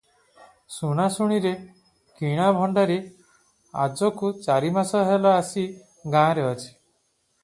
[0.75, 1.49] ଶୁଣାଶୁଣିରେ
[2.21, 2.95] କିଣା ଭଣ୍ଡାରି
[3.83, 5.67] ଆଜକୁ ଚାରିମାସ ହେଲା ଆସି
[6.17, 6.67] ଗାଁଆରେ ଅଛି।